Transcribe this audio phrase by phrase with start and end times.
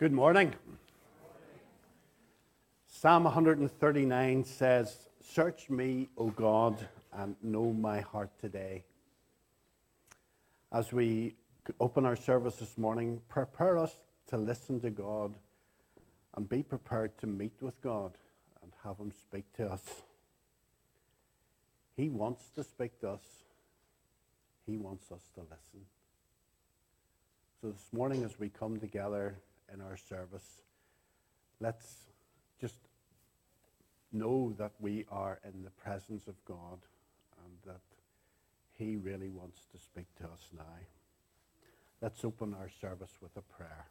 [0.00, 0.54] Good morning.
[2.86, 8.84] Psalm 139 says, Search me, O God, and know my heart today.
[10.72, 11.34] As we
[11.78, 13.92] open our service this morning, prepare us
[14.28, 15.34] to listen to God
[16.34, 18.16] and be prepared to meet with God
[18.62, 19.84] and have Him speak to us.
[21.94, 23.44] He wants to speak to us,
[24.64, 25.84] He wants us to listen.
[27.60, 29.36] So this morning, as we come together
[29.72, 30.60] in our service,
[31.60, 32.08] let's
[32.60, 32.78] just
[34.12, 36.78] know that we are in the presence of God
[37.44, 37.80] and that
[38.72, 40.64] He really wants to speak to us now.
[42.00, 43.86] Let's open our service with a prayer.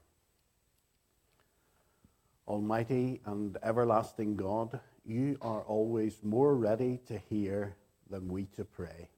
[2.48, 7.75] Almighty and everlasting God, you are always more ready to hear
[8.09, 9.09] than we to pray,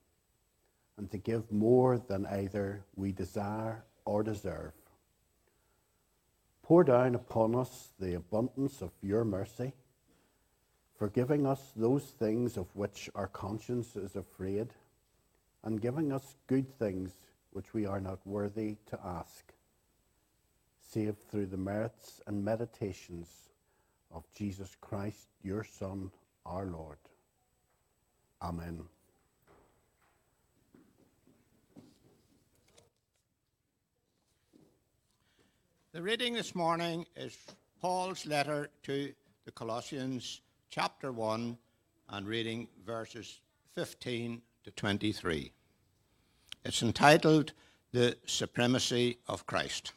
[0.97, 4.73] and to give more than either we desire or deserve.
[6.71, 9.73] Pour down upon us the abundance of your mercy,
[10.97, 14.69] forgiving us those things of which our conscience is afraid,
[15.65, 17.17] and giving us good things
[17.51, 19.51] which we are not worthy to ask,
[20.79, 23.27] save through the merits and meditations
[24.09, 26.09] of Jesus Christ, your Son,
[26.45, 26.99] our Lord.
[28.41, 28.85] Amen.
[35.93, 37.37] The reading this morning is
[37.81, 39.11] Paul's letter to
[39.43, 40.39] the Colossians,
[40.69, 41.57] chapter 1,
[42.07, 43.41] and reading verses
[43.73, 45.51] 15 to 23.
[46.63, 47.51] It's entitled
[47.91, 49.91] The Supremacy of Christ.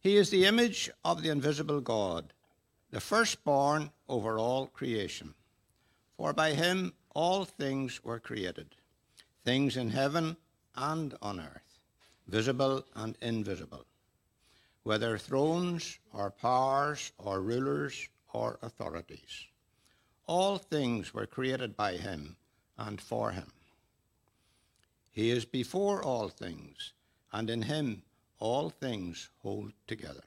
[0.00, 2.34] He is the image of the invisible God,
[2.90, 5.32] the firstborn over all creation.
[6.18, 8.76] For by him all things were created
[9.46, 10.36] things in heaven
[10.74, 11.78] and on earth,
[12.26, 13.86] visible and invisible,
[14.82, 19.46] whether thrones or powers or rulers or authorities.
[20.26, 22.34] All things were created by him
[22.76, 23.52] and for him.
[25.12, 26.92] He is before all things,
[27.32, 28.02] and in him
[28.40, 30.24] all things hold together.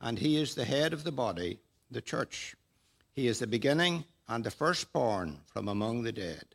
[0.00, 1.58] And he is the head of the body,
[1.90, 2.56] the church.
[3.12, 6.54] He is the beginning and the firstborn from among the dead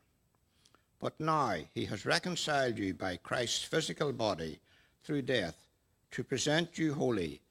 [1.01, 4.59] But now he has reconciled you by Christ's physical body
[5.03, 5.67] through death
[6.11, 7.41] to present you holy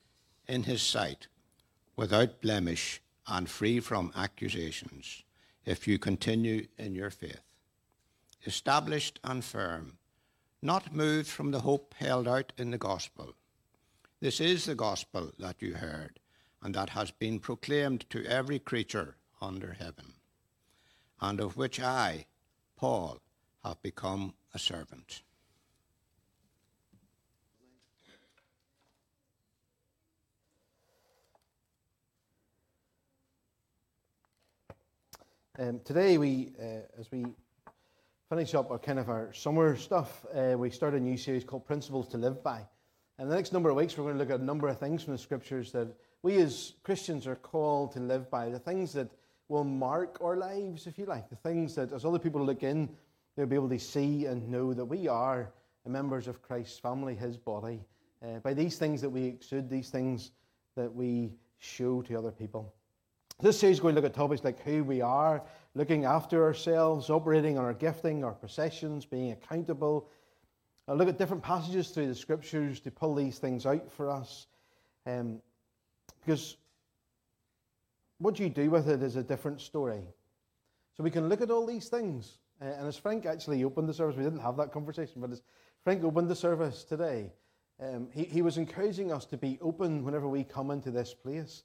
[0.46, 1.26] in his sight,
[1.96, 5.24] without blemish and free from accusations,
[5.64, 7.42] if you continue in your faith,
[8.46, 9.98] established and firm,
[10.62, 13.34] not moved from the hope held out in the gospel.
[14.20, 16.20] This is the gospel that you heard,
[16.62, 20.14] and that has been proclaimed to every creature under heaven,
[21.20, 22.26] and of which I,
[22.76, 23.18] Paul,
[23.64, 25.22] have become a servant.
[35.58, 37.26] Um, today, we, uh, as we
[38.30, 41.66] finish up our kind of our summer stuff, uh, we start a new series called
[41.66, 42.66] Principles to Live By.
[43.18, 45.02] And the next number of weeks, we're going to look at a number of things
[45.02, 45.88] from the scriptures that
[46.22, 49.10] we as Christians are called to live by, the things that
[49.48, 52.88] will mark our lives, if you like, the things that as other people look in,
[53.40, 55.50] They'll be able to see and know that we are
[55.86, 57.80] members of Christ's family, his body,
[58.22, 60.32] uh, by these things that we exude, these things
[60.76, 62.74] that we show to other people.
[63.40, 65.42] This series going to look at topics like who we are,
[65.74, 70.10] looking after ourselves, operating on our gifting, our possessions, being accountable.
[70.86, 74.48] I'll look at different passages through the scriptures to pull these things out for us.
[75.06, 75.40] Um,
[76.20, 76.58] because
[78.18, 80.02] what you do with it is a different story.
[80.94, 83.94] So we can look at all these things uh, and as Frank actually opened the
[83.94, 85.42] service, we didn't have that conversation, but as
[85.84, 87.32] Frank opened the service today,
[87.82, 91.62] um, he, he was encouraging us to be open whenever we come into this place,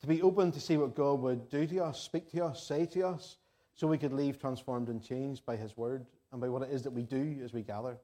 [0.00, 2.86] to be open to see what God would do to us, speak to us, say
[2.86, 3.36] to us,
[3.74, 6.82] so we could leave transformed and changed by His word and by what it is
[6.82, 7.98] that we do as we gather.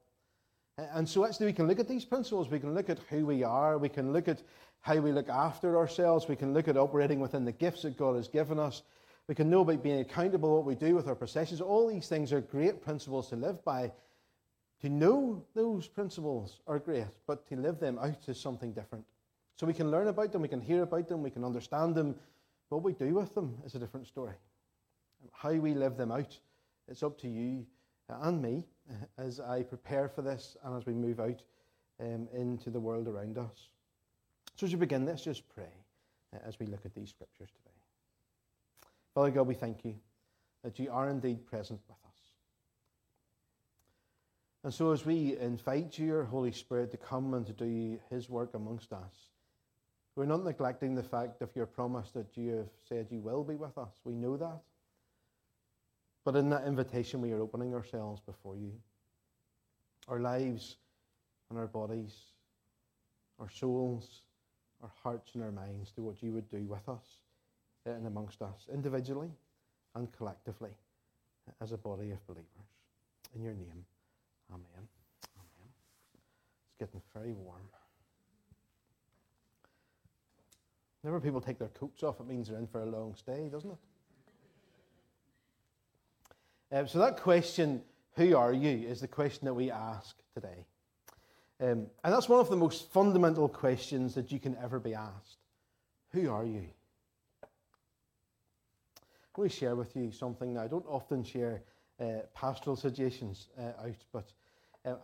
[0.77, 2.49] And so, actually, we can look at these principles.
[2.49, 3.79] We can look at who we are.
[3.79, 4.43] We can look at
[4.81, 6.27] how we look after ourselves.
[6.29, 8.83] We can look at operating within the gifts that God has given us.
[9.27, 11.61] We can know about being accountable, what we do with our possessions.
[11.61, 13.93] All these things are great principles to live by.
[14.83, 19.07] To know those principles are great, but to live them out is something different.
[19.57, 22.17] So we can learn about them, we can hear about them, we can understand them,
[22.69, 24.35] what we do with them is a different story.
[25.33, 26.39] How we live them out,
[26.89, 27.65] it's up to you
[28.09, 28.65] and me
[29.17, 31.43] as I prepare for this and as we move out
[32.01, 33.69] um, into the world around us.
[34.57, 35.73] So as we begin, let's just pray
[36.35, 37.74] uh, as we look at these scriptures today.
[39.15, 39.95] Father God, we thank you
[40.65, 42.19] that you are indeed present with us.
[44.65, 48.29] And so, as we invite you, your Holy Spirit, to come and to do his
[48.29, 49.31] work amongst us,
[50.17, 53.57] we're not neglecting the fact of your promise that you have said you will be
[53.57, 53.93] with us.
[54.05, 54.61] We know that.
[56.25, 58.73] But in that invitation, we are opening ourselves before you.
[60.09, 60.77] Our lives
[61.51, 62.15] and our bodies,
[63.39, 64.23] our souls,
[64.83, 67.24] our hearts and our minds to what you would do with us
[67.87, 69.31] and amongst us, individually
[69.95, 70.71] and collectively,
[71.61, 72.47] as a body of believers.
[73.35, 73.85] In your name,
[74.51, 74.89] amen.
[75.37, 75.69] Amen.
[76.67, 77.63] It's getting very warm.
[81.03, 83.71] Whenever people take their coats off, it means they're in for a long stay, doesn't
[83.71, 83.77] it?
[86.77, 87.83] Um, so, that question,
[88.17, 90.65] who are you, is the question that we ask today.
[91.61, 95.37] Um, and that's one of the most fundamental questions that you can ever be asked.
[96.13, 96.65] Who are you?
[99.37, 100.57] I want to share with you something.
[100.57, 101.63] I don't often share
[101.99, 104.33] uh, pastoral suggestions uh, out, but
[104.85, 104.95] uh,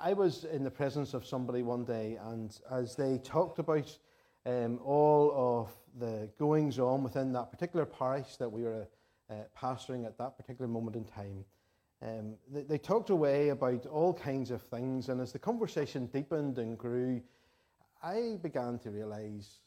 [0.00, 3.98] I was in the presence of somebody one day, and as they talked about
[4.46, 8.86] um, all of the goings on within that particular parish that we were
[9.28, 11.44] uh, pastoring at that particular moment in time,
[12.00, 16.58] um, they, they, talked away about all kinds of things, and as the conversation deepened
[16.58, 17.20] and grew,
[18.04, 19.58] I began to realize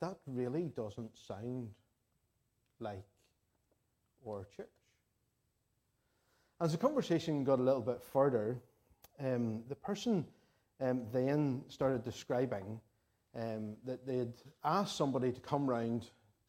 [0.00, 1.68] that really doesn't sound
[2.80, 3.02] like
[4.26, 4.66] our church.
[6.60, 8.58] As the conversation got a little bit further,
[9.18, 10.26] um, the person
[10.80, 12.80] um, then started describing
[13.34, 14.32] um, that they'd
[14.64, 16.06] asked somebody to come round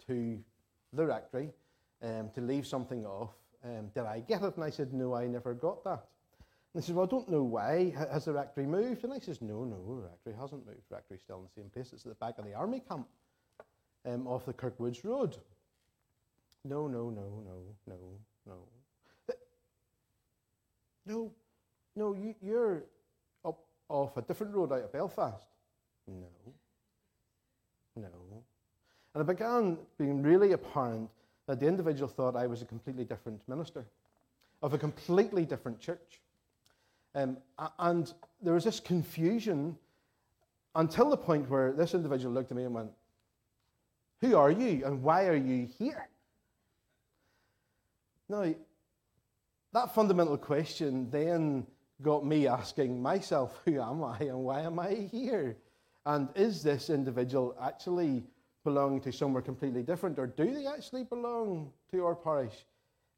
[0.08, 0.40] to
[0.94, 1.52] the rectory
[2.02, 3.32] um, to leave something off.
[3.64, 4.56] Um, did I get it?
[4.56, 6.08] And I said, No, I never got that.
[6.74, 7.94] And they said, Well, I don't know why.
[8.12, 9.04] Has the rectory moved?
[9.04, 10.90] And I says, No, no, the rectory hasn't moved.
[10.90, 11.94] The rectory's still in the same place.
[11.94, 13.08] It's at the back of the army camp
[14.06, 15.38] um, off the Kirkwoods Road.
[16.64, 17.98] No, no, no, no, no,
[18.46, 18.54] no.
[21.06, 21.32] No,
[21.96, 22.84] no, you, you're
[23.44, 23.60] up
[23.90, 25.48] off a different road out of Belfast.
[26.08, 26.28] No.
[27.96, 28.44] No.
[29.14, 31.10] And it began being really apparent
[31.48, 33.86] that the individual thought I was a completely different minister
[34.62, 36.22] of a completely different church.
[37.16, 37.38] Um,
[37.80, 39.78] and there was this confusion
[40.76, 42.92] until the point where this individual looked at me and went,
[44.22, 46.08] Who are you and why are you here?
[48.32, 48.56] Now,
[49.74, 51.68] that fundamental question then
[52.02, 55.58] got me asking myself, Who am I and why am I here?
[56.06, 58.24] And is this individual actually
[58.64, 62.66] belonging to somewhere completely different, or do they actually belong to our parish?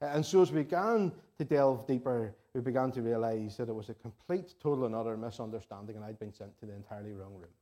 [0.01, 3.89] And so, as we began to delve deeper, we began to realize that it was
[3.89, 7.53] a complete, total, and utter misunderstanding, and I'd been sent to the entirely wrong room.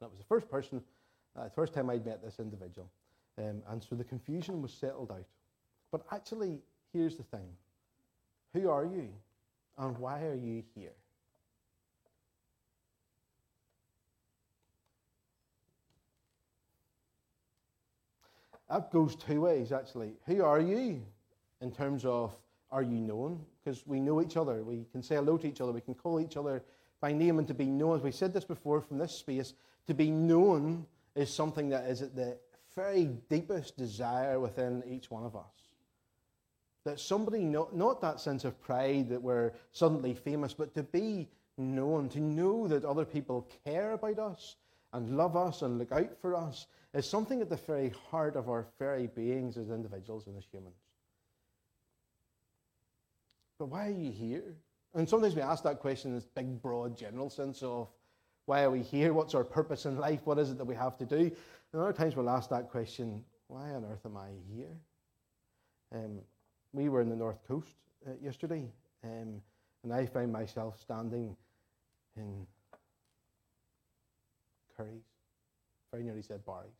[0.00, 0.82] That was the first person,
[1.36, 2.88] uh, the first time I'd met this individual.
[3.38, 5.26] Um, and so the confusion was settled out.
[5.90, 6.60] But actually,
[6.92, 7.48] here's the thing
[8.52, 9.08] who are you,
[9.78, 10.92] and why are you here?
[18.72, 20.14] that goes two ways, actually.
[20.26, 21.02] Who are you
[21.60, 22.34] in terms of
[22.70, 23.44] are you known?
[23.62, 24.62] Because we know each other.
[24.62, 25.72] We can say hello to each other.
[25.72, 26.62] We can call each other
[27.00, 27.96] by name and to be known.
[27.96, 29.52] As we said this before from this space,
[29.86, 32.38] to be known is something that is at the
[32.76, 35.42] very deepest desire within each one of us.
[36.84, 41.28] That somebody, not, not that sense of pride that we're suddenly famous, but to be
[41.56, 44.56] known, to know that other people care about us
[44.92, 48.48] and love us and look out for us is something at the very heart of
[48.48, 50.76] our very beings as individuals and as humans.
[53.58, 54.56] But why are you here?
[54.94, 57.88] And sometimes we ask that question in this big, broad, general sense of
[58.46, 59.12] why are we here?
[59.12, 60.20] What's our purpose in life?
[60.24, 61.30] What is it that we have to do?
[61.72, 64.76] And other times we'll ask that question why on earth am I here?
[65.94, 66.20] Um,
[66.72, 67.74] we were in the North Coast
[68.06, 68.66] uh, yesterday,
[69.04, 69.42] um,
[69.82, 71.36] and I found myself standing
[72.16, 72.46] in
[74.76, 75.02] Curry's.
[75.90, 76.70] Very nearly said Barry's.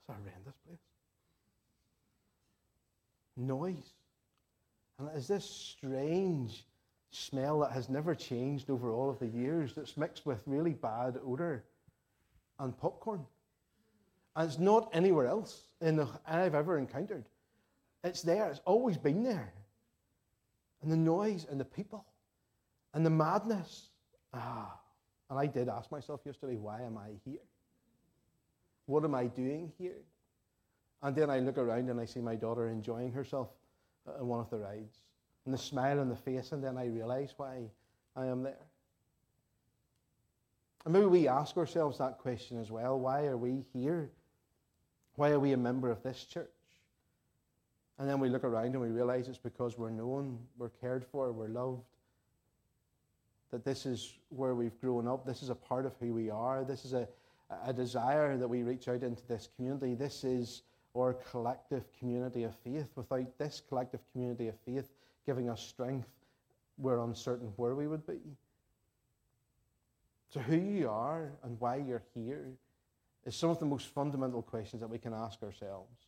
[0.00, 0.78] It's a horrendous place.
[3.38, 3.94] Noise.
[4.98, 6.64] And it is this strange
[7.10, 11.18] smell that has never changed over all of the years that's mixed with really bad
[11.26, 11.64] odor
[12.58, 13.24] and popcorn.
[14.34, 17.24] And it's not anywhere else in the, I've ever encountered.
[18.04, 19.52] It's there, it's always been there.
[20.82, 22.04] and the noise and the people
[22.94, 23.88] and the madness.
[24.32, 24.78] Ah,
[25.30, 27.40] and I did ask myself yesterday, why am I here?
[28.86, 30.02] What am I doing here?
[31.02, 33.48] And then I look around and I see my daughter enjoying herself
[34.20, 35.00] in one of the rides,
[35.44, 37.64] and the smile on the face, and then I realize why
[38.14, 38.65] I am there.
[40.86, 44.08] And maybe we ask ourselves that question as well why are we here?
[45.16, 46.48] Why are we a member of this church?
[47.98, 51.32] And then we look around and we realize it's because we're known, we're cared for,
[51.32, 51.82] we're loved.
[53.50, 55.26] That this is where we've grown up.
[55.26, 56.62] This is a part of who we are.
[56.62, 57.08] This is a,
[57.64, 59.94] a desire that we reach out into this community.
[59.94, 60.62] This is
[60.96, 62.86] our collective community of faith.
[62.94, 64.88] Without this collective community of faith
[65.24, 66.10] giving us strength,
[66.78, 68.20] we're uncertain where we would be.
[70.30, 72.48] So, who you are and why you're here
[73.24, 76.06] is some of the most fundamental questions that we can ask ourselves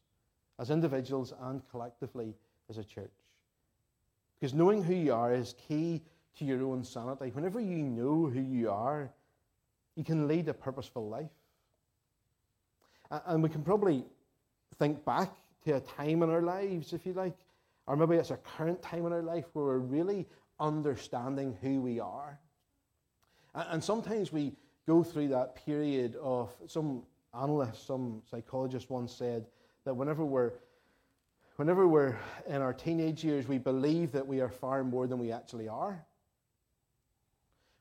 [0.59, 2.35] as individuals and collectively
[2.69, 3.13] as a church.
[4.39, 6.03] Because knowing who you are is key
[6.39, 7.31] to your own sanity.
[7.33, 9.11] Whenever you know who you are,
[9.97, 11.31] you can lead a purposeful life.
[13.27, 14.05] And we can probably
[14.79, 15.31] think back
[15.65, 17.37] to a time in our lives, if you like,
[17.87, 20.27] or maybe it's a current time in our life where we're really
[20.61, 22.39] understanding who we are.
[23.55, 24.55] And sometimes we
[24.87, 27.03] go through that period of some
[27.35, 29.47] analyst, some psychologist once said
[29.85, 30.53] that whenever we're
[31.57, 35.33] whenever we're in our teenage years, we believe that we are far more than we
[35.33, 36.05] actually are.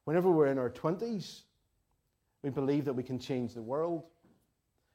[0.05, 1.43] Whenever we're in our 20s,
[2.41, 4.03] we believe that we can change the world.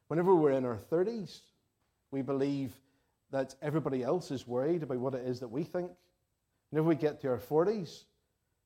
[0.08, 1.42] Whenever we're in our 30s,
[2.10, 2.72] we believe
[3.30, 5.90] that everybody else is worried about what it is that we think.
[6.70, 8.04] Whenever we get to our 40s,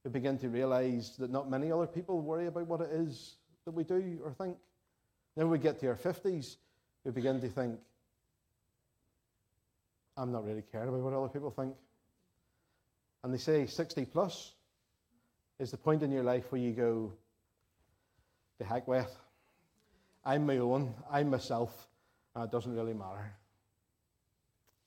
[0.06, 3.34] we begin to realize that not many other people worry about what it is
[3.64, 4.56] that we do or think.
[5.36, 6.58] Then we get to our 50s,
[7.04, 7.80] we begin to think,
[10.16, 11.74] I'm not really caring about what other people think.
[13.24, 14.52] And they say 60 plus
[15.58, 17.12] is the point in your life where you go,
[18.58, 19.10] the heck with.
[20.24, 21.88] I'm my own, I'm myself,
[22.36, 23.32] and it doesn't really matter.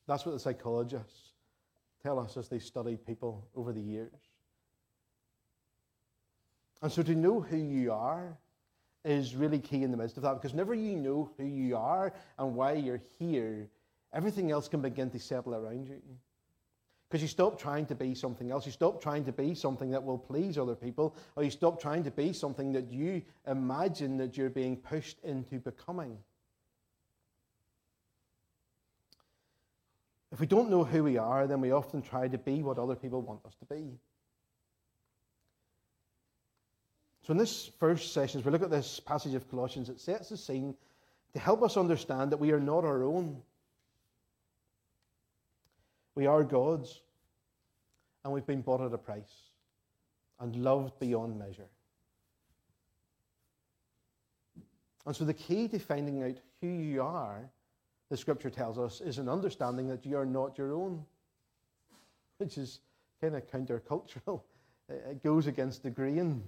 [0.07, 1.33] That's what the psychologists
[2.03, 4.28] tell us as they study people over the years.
[6.81, 8.37] And so to know who you are
[9.03, 12.13] is really key in the midst of that because whenever you know who you are
[12.37, 13.67] and why you're here,
[14.13, 16.01] everything else can begin to settle around you.
[17.09, 18.67] Because you stop trying to be something else.
[18.67, 22.03] You stop trying to be something that will please other people, or you stop trying
[22.03, 26.19] to be something that you imagine that you're being pushed into becoming.
[30.31, 32.95] If we don't know who we are, then we often try to be what other
[32.95, 33.97] people want us to be.
[37.29, 40.29] So, in this first session, as we look at this passage of Colossians, it sets
[40.29, 40.73] the scene
[41.33, 43.39] to help us understand that we are not our own.
[46.15, 47.01] We are God's,
[48.23, 49.51] and we've been bought at a price
[50.39, 51.69] and loved beyond measure.
[55.05, 57.47] And so, the key to finding out who you are,
[58.09, 61.05] the scripture tells us, is an understanding that you are not your own,
[62.39, 62.79] which is
[63.21, 64.41] kind of countercultural.
[64.89, 66.41] It goes against the grain.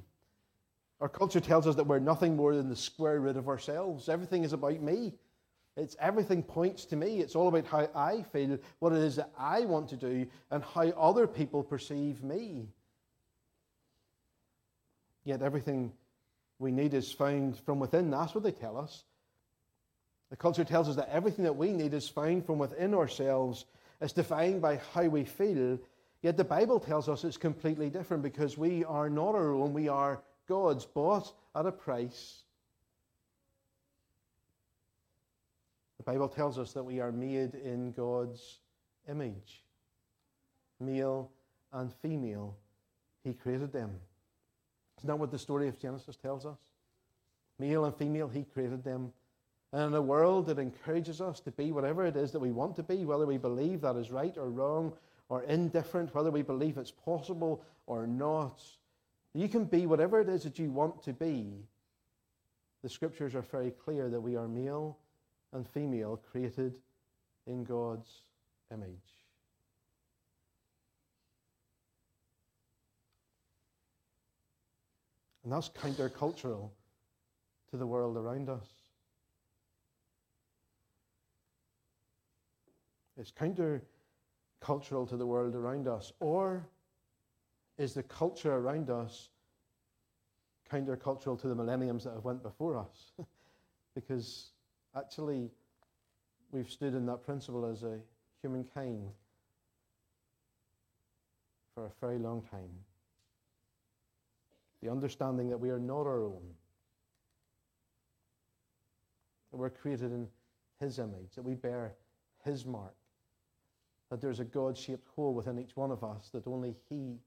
[1.01, 4.07] Our culture tells us that we're nothing more than the square root of ourselves.
[4.07, 5.13] Everything is about me.
[5.75, 7.19] It's everything points to me.
[7.19, 10.63] It's all about how I feel, what it is that I want to do, and
[10.63, 12.67] how other people perceive me.
[15.23, 15.91] Yet everything
[16.59, 18.11] we need is found from within.
[18.11, 19.03] That's what they tell us.
[20.29, 23.65] The culture tells us that everything that we need is found from within ourselves.
[24.01, 25.79] It's defined by how we feel.
[26.21, 29.73] Yet the Bible tells us it's completely different because we are not our own.
[29.73, 32.43] We are God's, bought at a price
[36.01, 38.57] The Bible tells us that we are made in God's
[39.07, 39.63] image.
[40.79, 41.29] Male
[41.71, 42.57] and female,
[43.23, 43.91] He created them.
[44.97, 46.57] Isn't that what the story of Genesis tells us?
[47.59, 49.13] Male and female, He created them.
[49.73, 52.75] And in a world that encourages us to be whatever it is that we want
[52.77, 54.93] to be, whether we believe that is right or wrong
[55.29, 58.59] or indifferent, whether we believe it's possible or not,
[59.33, 61.65] you can be whatever it is that you want to be.
[62.83, 64.97] The scriptures are very clear that we are male
[65.53, 66.73] and female created
[67.47, 68.09] in God's
[68.71, 68.89] image.
[75.43, 76.69] And that's countercultural
[77.71, 78.67] to the world around us.
[83.17, 86.13] It's countercultural to the world around us.
[86.19, 86.65] Or
[87.81, 89.29] is the culture around us
[90.71, 93.11] countercultural to the millenniums that have went before us?
[93.95, 94.51] because
[94.95, 95.49] Actually,
[96.51, 97.99] we've stood in that principle as a
[98.41, 99.09] humankind.
[101.73, 102.69] for a very long time.
[104.83, 106.41] The understanding that we are not our own,
[109.49, 110.27] that we're created in
[110.81, 111.93] His image, that we bear
[112.43, 112.95] His mark,
[114.09, 117.19] that there's a God shaped hole within each one of us that only He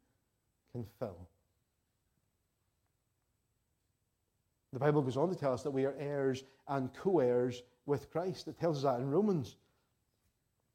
[0.75, 1.28] can fill.
[4.73, 8.11] The Bible goes on to tell us that we are heirs and co heirs with
[8.11, 8.49] Christ.
[8.49, 9.54] It tells us that in Romans.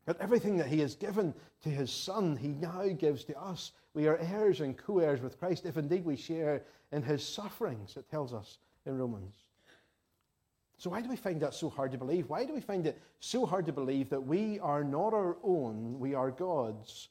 [0.05, 3.73] That everything that He has given to His Son, He now gives to us.
[3.93, 6.63] We are heirs and co heirs with Christ if indeed we share
[6.93, 9.35] in His sufferings, it tells us in Romans.
[10.77, 12.29] So, why do we find that so hard to believe?
[12.29, 15.99] Why do we find it so hard to believe that we are not our own,
[15.99, 17.09] we are God's,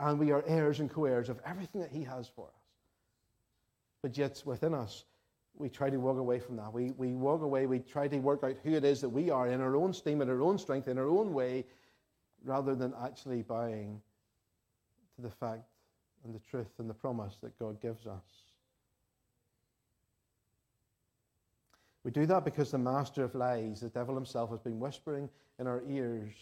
[0.00, 2.66] and we are heirs and co heirs of everything that He has for us?
[4.02, 5.04] But yet, within us,
[5.58, 6.72] we try to walk away from that.
[6.72, 9.48] We, we walk away, we try to work out who it is that we are
[9.48, 11.64] in our own steam, in our own strength, in our own way,
[12.44, 14.00] rather than actually buying
[15.16, 15.64] to the fact
[16.24, 18.22] and the truth and the promise that God gives us.
[22.04, 25.66] We do that because the master of lies, the devil himself, has been whispering in
[25.66, 26.32] our ears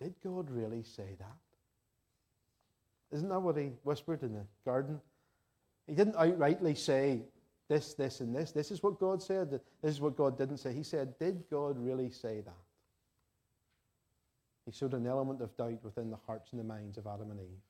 [0.00, 1.36] Did God really say that?
[3.12, 5.00] Isn't that what he whispered in the garden?
[5.86, 7.22] He didn't outrightly say
[7.68, 8.52] this, this, and this.
[8.52, 9.50] This is what God said.
[9.50, 10.72] This is what God didn't say.
[10.72, 12.54] He said, Did God really say that?
[14.66, 17.40] He showed an element of doubt within the hearts and the minds of Adam and
[17.40, 17.62] Eve.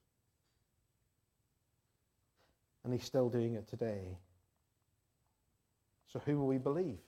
[2.84, 4.16] And he's still doing it today.
[6.08, 6.98] So who will we believe?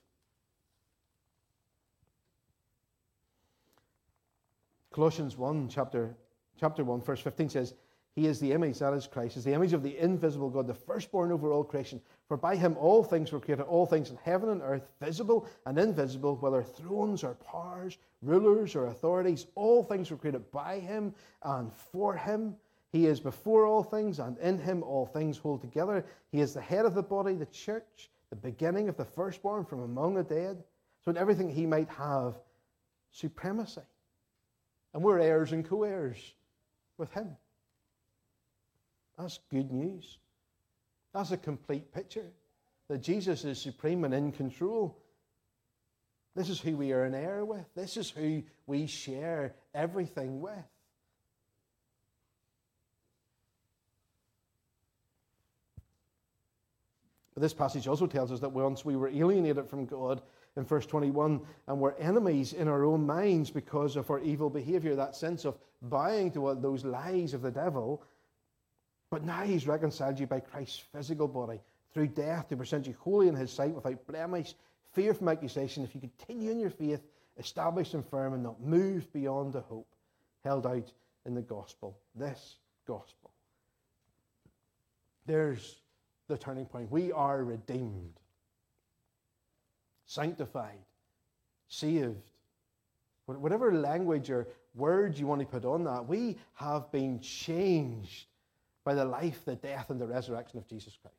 [4.99, 6.17] Colossians 1, chapter,
[6.59, 7.75] chapter 1, verse 15 says,
[8.17, 10.75] He is the image, that is Christ, is the image of the invisible God, the
[10.75, 12.00] firstborn over all creation.
[12.26, 15.78] For by him all things were created, all things in heaven and earth, visible and
[15.78, 21.14] invisible, whether thrones or powers, rulers or authorities, all things were created by him
[21.45, 22.57] and for him.
[22.90, 26.04] He is before all things, and in him all things hold together.
[26.32, 29.80] He is the head of the body, the church the beginning of the firstborn from
[29.80, 30.65] among the dead,
[31.04, 32.34] so in everything he might have
[33.13, 33.80] supremacy.
[34.99, 36.19] And we're heirs and co heirs
[36.97, 37.37] with him.
[39.17, 40.19] That's good news.
[41.15, 42.26] That's a complete picture
[42.89, 44.99] that Jesus is supreme and in control.
[46.34, 47.65] This is who we are an heir with.
[47.76, 50.67] This is who we share everything with.
[57.34, 60.23] But this passage also tells us that once we were alienated from God
[60.58, 64.94] in verse 21 and were enemies in our own minds because of our evil behavior,
[64.97, 68.02] that sense of buying to those lies of the devil.
[69.10, 71.60] But now he's reconciled you by Christ's physical body
[71.94, 74.54] through death to present you holy in his sight without blemish,
[74.92, 77.00] fear from accusation, if you continue in your faith,
[77.38, 79.88] established and firm, and not moved beyond the hope
[80.44, 80.92] held out
[81.25, 81.97] in the gospel.
[82.14, 83.30] This gospel.
[85.26, 85.76] There's
[86.26, 86.90] the turning point.
[86.90, 88.18] We are redeemed,
[90.08, 90.80] sanctified,
[91.68, 92.30] saved.
[93.26, 98.26] Whatever language or words you want to put on that, we have been changed
[98.84, 101.14] by the life, the death, and the resurrection of Jesus Christ.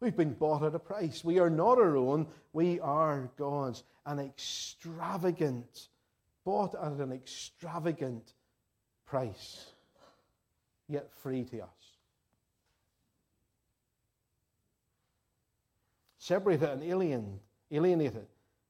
[0.00, 1.24] We've been bought at a price.
[1.24, 3.82] We are not our own, we are God's.
[4.06, 5.88] An extravagant,
[6.44, 8.32] bought at an extravagant
[9.06, 9.66] price,
[10.88, 11.94] yet free to us.
[16.24, 17.38] separated and alien,
[17.74, 18.26] alienated,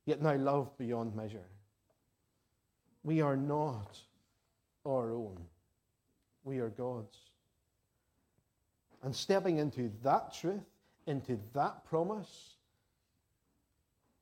[0.07, 1.47] yet now loved beyond measure.
[3.03, 3.99] We are not
[4.87, 5.39] our own.
[6.45, 7.17] We are God's.
[9.03, 10.65] And stepping into that truth,
[11.07, 12.55] into that promise,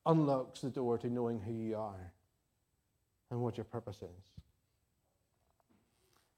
[0.05, 2.12] unlocks the door to knowing who you are
[3.31, 4.42] and what your purpose is.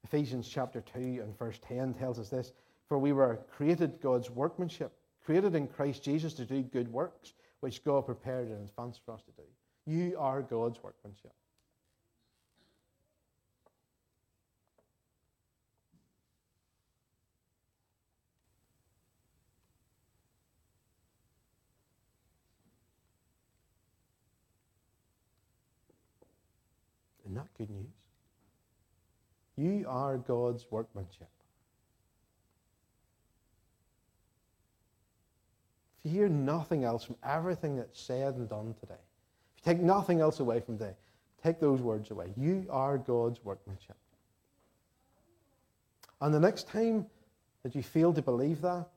[0.03, 2.51] Ephesians chapter 2 and verse 10 tells us this
[2.87, 4.93] For we were created God's workmanship
[5.25, 9.21] created in Christ Jesus to do good works, which God prepared in advance for us
[9.23, 9.43] to do.
[9.85, 11.33] You are God's workmanship.
[27.25, 27.87] Isn't that good news?
[29.57, 31.29] You are God's workmanship.
[36.05, 38.93] You hear nothing else from everything that's said and done today,
[39.57, 40.93] if you take nothing else away from today,
[41.43, 42.31] take those words away.
[42.37, 43.97] You are God's workmanship.
[46.21, 47.07] And the next time
[47.63, 48.87] that you fail to believe that,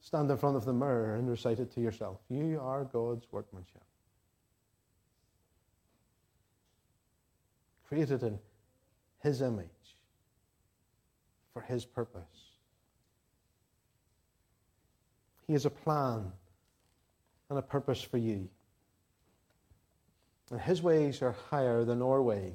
[0.00, 2.18] stand in front of the mirror and recite it to yourself.
[2.28, 3.84] You are God's workmanship.
[7.86, 8.38] Created in
[9.22, 9.68] His image
[11.52, 12.41] for His purpose.
[15.46, 16.32] He has a plan
[17.50, 18.48] and a purpose for you.
[20.50, 22.52] And His ways are higher than our ways.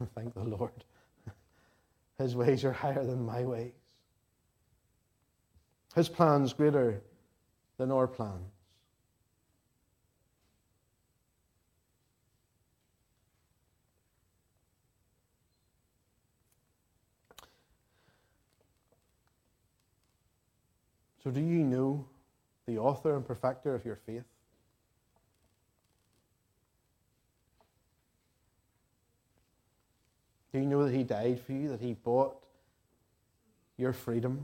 [0.14, 0.84] Thank the Lord.
[2.18, 3.72] His ways are higher than my ways.
[5.94, 7.02] His plans greater
[7.78, 8.57] than our plans.
[21.28, 22.06] So, do you know
[22.64, 24.24] the author and perfecter of your faith?
[30.54, 32.42] Do you know that He died for you, that He bought
[33.76, 34.42] your freedom?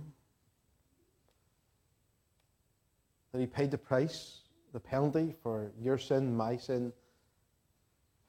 [3.32, 4.40] That He paid the price,
[4.74, 6.92] the penalty for your sin, my sin?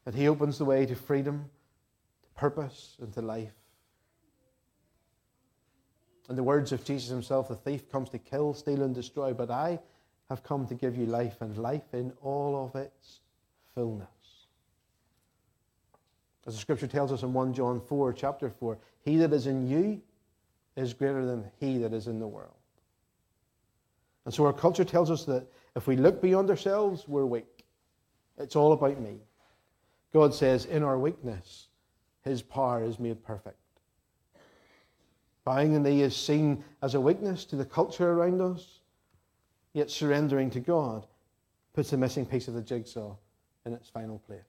[0.05, 1.49] That He opens the way to freedom,
[2.23, 3.64] to purpose, and to life?
[6.29, 9.51] In the words of Jesus himself, the thief comes to kill, steal, and destroy, but
[9.51, 9.79] I
[10.29, 13.19] have come to give you life, and life in all of its
[13.75, 14.07] fullness.
[16.47, 19.67] As the scripture tells us in 1 John 4, chapter 4, he that is in
[19.67, 20.01] you
[20.75, 22.51] is greater than he that is in the world.
[24.25, 27.65] And so our culture tells us that if we look beyond ourselves, we're weak.
[28.38, 29.17] It's all about me.
[30.13, 31.67] God says, in our weakness,
[32.23, 33.57] his power is made perfect.
[35.45, 38.79] Bowing the knee is seen as a weakness to the culture around us,
[39.73, 41.05] yet surrendering to God
[41.73, 43.15] puts the missing piece of the jigsaw
[43.65, 44.41] in its final place.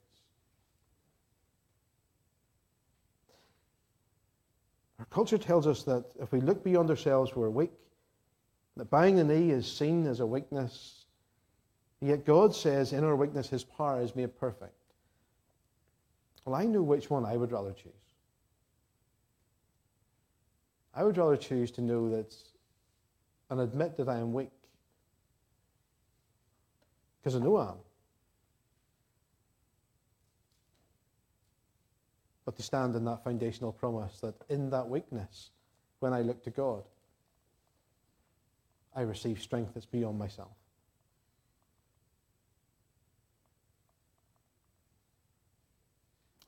[4.98, 7.72] Our culture tells us that if we look beyond ourselves, we're weak,
[8.78, 11.04] that bowing the knee is seen as a weakness,
[12.00, 14.72] yet God says in our weakness, His power is made perfect.
[16.46, 17.92] Well, I know which one I would rather choose.
[20.96, 22.34] I would rather choose to know that
[23.50, 24.50] and admit that I am weak.
[27.20, 27.76] Because I know I am.
[32.46, 35.50] But to stand in that foundational promise that in that weakness,
[36.00, 36.84] when I look to God,
[38.94, 40.52] I receive strength that's beyond myself.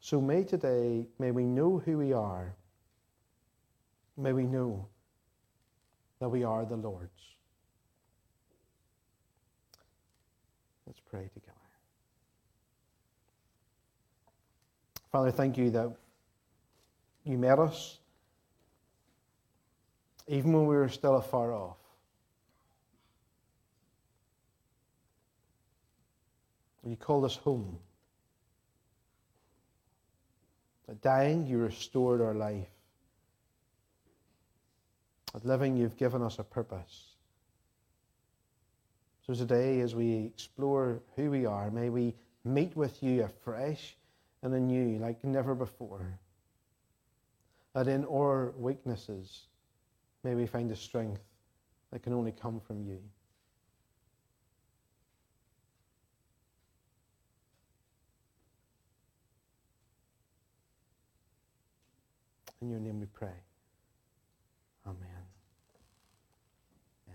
[0.00, 2.54] So may today, may we know who we are
[4.18, 4.88] May we know
[6.18, 7.22] that we are the Lord's.
[10.87, 11.54] Let's pray together.
[15.12, 15.92] Father, thank you that
[17.24, 17.98] you met us
[20.26, 21.76] even when we were still afar off.
[26.85, 27.78] You called us home.
[30.88, 32.66] That dying, you restored our life.
[35.34, 37.14] At living, you've given us a purpose.
[39.26, 42.14] So today, as we explore who we are, may we
[42.44, 43.96] meet with you afresh
[44.42, 46.18] and anew like never before.
[47.74, 49.42] That in our weaknesses,
[50.24, 51.20] may we find a strength
[51.92, 52.98] that can only come from you.
[62.60, 63.28] In your name we pray.
[64.86, 64.98] Amen.
[67.08, 67.14] Um,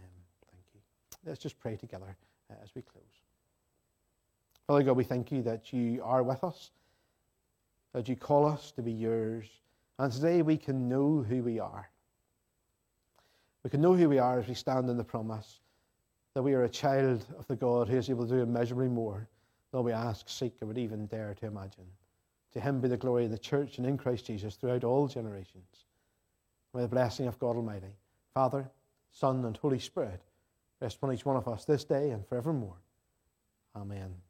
[0.51, 1.22] thank you.
[1.33, 2.15] Let's just pray together
[2.51, 3.03] uh, as we close.
[4.67, 6.69] Father God, we thank you that you are with us,
[7.91, 9.47] that you call us to be yours,
[9.97, 11.89] and today we can know who we are.
[13.63, 15.59] We can know who we are as we stand in the promise
[16.35, 19.27] that we are a child of the God who is able to do immeasurably more
[19.71, 21.87] than we ask, seek, or would even dare to imagine.
[22.51, 25.87] To him be the glory in the church and in Christ Jesus throughout all generations.
[26.75, 27.95] May the blessing of God Almighty,
[28.35, 28.69] Father,
[29.11, 30.21] Son, and Holy Spirit
[30.83, 32.75] rest upon each one of us this day and forevermore.
[33.75, 34.22] Amen.